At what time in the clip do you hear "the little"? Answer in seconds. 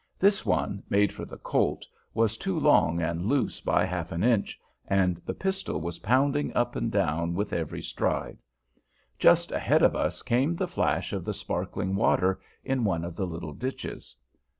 13.15-13.53